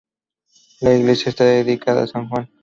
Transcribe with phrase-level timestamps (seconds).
[0.79, 2.49] La iglesia está dedicada a san Juan.